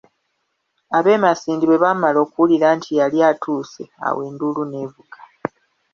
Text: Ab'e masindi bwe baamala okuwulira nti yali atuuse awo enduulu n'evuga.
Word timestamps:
Ab'e 0.97 1.13
masindi 1.23 1.63
bwe 1.67 1.81
baamala 1.83 2.17
okuwulira 2.25 2.67
nti 2.77 2.91
yali 2.99 3.17
atuuse 3.29 3.83
awo 4.05 4.19
enduulu 4.29 4.61
n'evuga. 4.65 5.19